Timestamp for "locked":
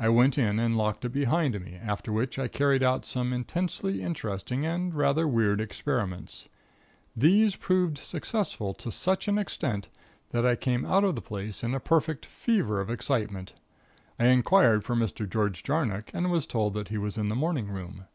0.76-1.04